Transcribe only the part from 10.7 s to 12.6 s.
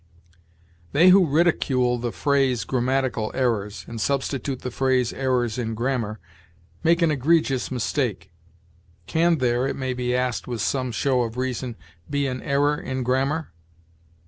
show of reason, be an